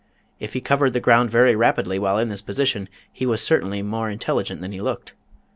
If 0.39 0.53
he 0.53 0.61
covered 0.61 0.93
the 0.93 0.99
ground 0.99 1.29
very 1.29 1.55
rapidly 1.55 1.99
while 1.99 2.17
in 2.17 2.29
this 2.29 2.41
position, 2.41 2.89
he 3.13 3.27
was 3.27 3.39
certainly 3.39 3.83
more 3.83 4.09
intelligent 4.09 4.59
than 4.59 4.71
he 4.71 4.81
looked. 4.81 5.13